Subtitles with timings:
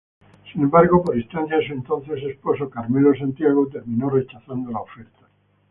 [0.51, 5.27] Sin embargo por instancias de su entonces esposo, Carmelo Santiago, terminó rechazando la oferta.